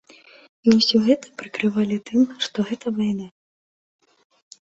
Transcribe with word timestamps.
І 0.67 0.71
ўсё 0.77 0.97
гэта 1.07 1.27
прыкрывалі 1.41 1.97
тым, 2.09 2.23
што 2.45 2.57
гэта 2.69 2.87
вайна. 2.97 3.27